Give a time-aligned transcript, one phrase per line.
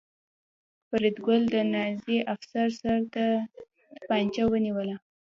[0.87, 3.25] فریدګل د نازي افسر سر ته
[3.95, 4.95] توپانچه ونیوله